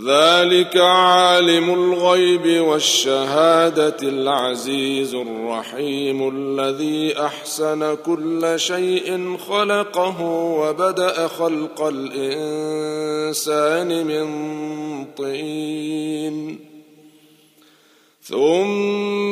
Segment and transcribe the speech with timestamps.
[0.00, 10.20] ذلك عالم الغيب والشهادة العزيز الرحيم الذي أحسن كل شيء خلقه
[10.60, 12.86] وبدأ خلق الإنسان
[14.06, 14.26] من
[15.04, 16.58] طين.
[18.22, 19.31] ثم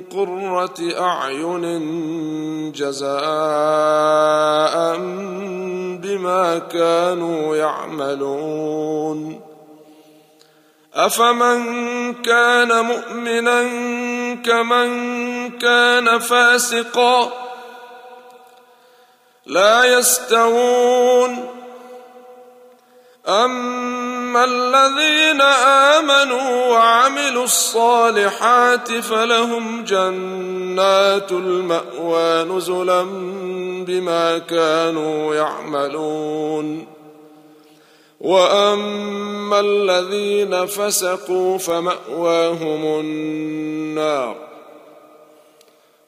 [0.00, 1.64] قرة أعين
[2.72, 3.14] جزاء
[6.02, 9.40] بما كانوا يعملون.
[10.94, 13.62] أفمن كان مؤمنا
[14.42, 17.32] كمن كان فاسقا
[19.46, 21.43] لا يستوون.
[24.44, 25.40] الذين
[26.00, 33.02] آمنوا وعملوا الصالحات فلهم جنات المأوى نزلا
[33.86, 36.86] بما كانوا يعملون.
[38.20, 44.53] وأما الذين فسقوا فمأواهم النار.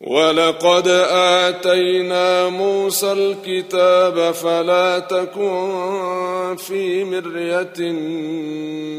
[0.00, 7.92] ولقد آتينا موسى الكتاب فلا تكن في مرية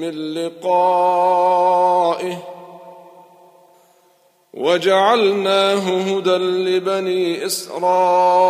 [0.02, 1.40] من لقائه
[4.54, 8.50] وجعلناه هدى لبني إسرائيل